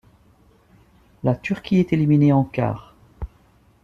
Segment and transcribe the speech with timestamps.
[1.23, 2.95] La Turquie est éliminée en quarts.